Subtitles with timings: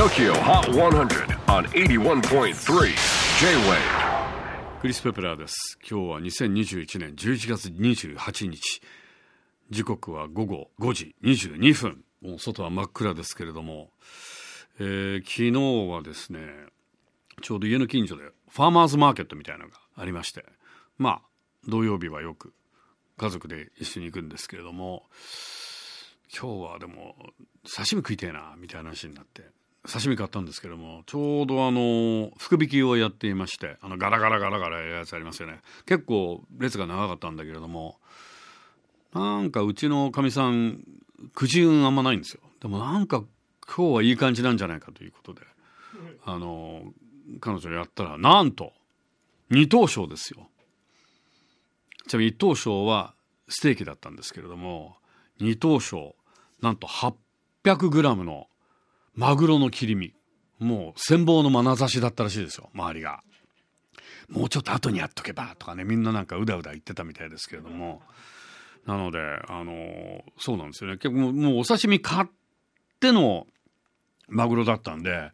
[0.00, 2.54] TOKYO HOT 100 on 81.3
[3.38, 5.78] J-WAVE クリス・ペプラーです。
[5.86, 8.80] 今日は2021年11月28日。
[9.68, 12.02] 時刻は午後5時22分。
[12.22, 13.90] もう外は真っ暗ですけれども、
[14.78, 16.48] えー昨日はですね
[17.42, 20.46] ちょうど家の近所でファーマーズマーケットみたいなのがありまして。
[20.96, 21.20] まあ
[21.68, 22.54] 土曜日はよく
[23.18, 25.04] 家族で一緒に行くんですけれども。
[26.34, 27.16] 今日はでも
[27.64, 29.42] 刺身食いてえなみたいな話になって。
[29.86, 35.60] 刺身買ったんですけどもちょうどあの福引きをやっていましてあのガラガラガラガラやるやつありますよね。
[35.86, 37.98] 結構列が長かったんだけれども
[39.14, 40.84] なんかうちのかみさん
[41.34, 42.40] くじ運あんまないんですよ。
[42.60, 43.24] でもなんか
[43.66, 45.40] 今日はいい感じなんじゃないかということで
[46.24, 46.82] あの
[47.40, 48.72] 彼女やったらなんと
[49.48, 50.48] 二等賞ですよ。
[52.06, 53.14] ちなみに一等賞は
[53.48, 54.96] ステーキだったんですけれども
[55.40, 56.14] 二等賞
[56.60, 58.49] なんと 800g の
[59.20, 60.14] マグロの切り身。
[60.60, 63.20] もう羨望の眼差しだったらしいですよ周りが。
[64.30, 68.00] もうちょっと後にやっとけばとかねみんななんかうだうだ言ってたみたいですけれども。
[68.86, 70.96] なのであのそうなんですよね。
[70.96, 72.28] 結構もうお刺身買っ
[72.98, 73.46] ての
[74.26, 75.32] マグロだったんで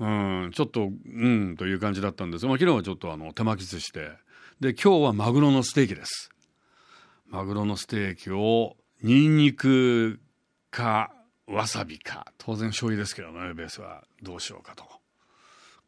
[0.00, 2.42] うんちょっとうんという感じだったんです。
[2.42, 4.10] が、まあ、昨日はちょっとあの手巻き寿司で。
[4.58, 6.30] で今日はマグロのステーキです。
[7.28, 10.18] マグロのステーキをニンニク
[10.72, 11.12] か
[11.50, 12.26] わさびか。
[12.38, 14.84] 当然醤油ですけどねベースはどうしようかと。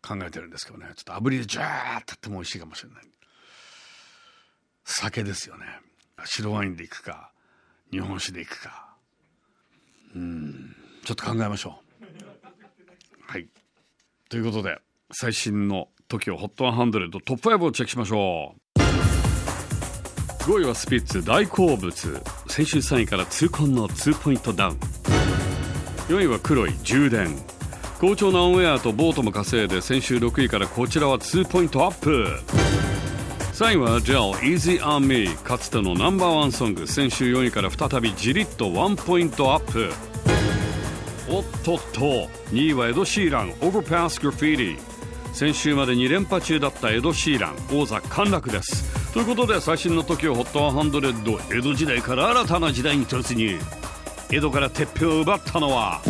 [0.04, 0.86] 考えてるんですけどね。
[0.96, 3.02] ちょっと炙りでジャーッとっても美味しいかもしれない。
[4.84, 5.66] 酒ですよね。
[6.24, 7.30] 白ワインでいくか
[7.92, 8.96] 日本酒でいくか。
[10.14, 10.76] うん。
[11.04, 13.30] ちょっと考えましょう。
[13.30, 13.48] はい。
[14.28, 14.80] ということで
[15.12, 18.80] 最新の TOKIOHOT100 トップ5をチェックしましょう。
[20.42, 22.22] 5位はスピッツ大好物。
[22.48, 25.11] 先週3位から痛恨の2ポイントダウン。
[26.08, 27.36] 4位は黒い充電。
[28.00, 32.26] 好調なオンエアとボートも稼いで先週6位からこちらは2ポイントアップ。
[33.52, 39.90] 3位は JEL Easy on Me かつてのナンバーワンソング先週4位から再びじりっと1ポイントアップ。
[41.30, 44.76] おっとっと2位はエド・シーラン Overpass Graffiti
[45.32, 49.12] 先週まで2連覇中だったエド・シーラン王座陥落です。
[49.12, 53.58] ということで最新の時を HOT100 江戸時代から新たな時代に突入。
[54.32, 56.00] 江戸から鉄平を奪ったのは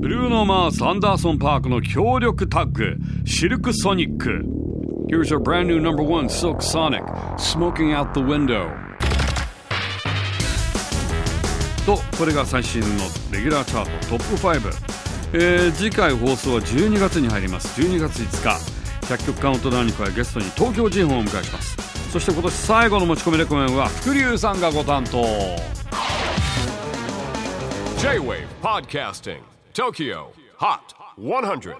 [0.00, 2.96] ブルーノ・マース・アンダーソン・パークの強力タッグ
[3.26, 4.42] シルク・ソニック。
[5.08, 7.04] Here's our brand new number one Silk Sonic
[7.36, 8.70] Smoking Out the Window.
[11.84, 12.86] とこれが最新の
[13.30, 14.72] レギュラーチャートトップ5、
[15.34, 17.78] えー次回放送は12月に入ります。
[17.82, 18.84] 12月5日。
[19.12, 21.83] 100曲カウントダウンに加えゲストに東京ジンをお迎えします。
[22.14, 25.24] そして今年最後の持ち込みレコメンは福龍さんがご担当。
[27.98, 29.40] J-WAVE PODCASTING
[29.72, 30.78] TOKYO HOT
[31.18, 31.74] 100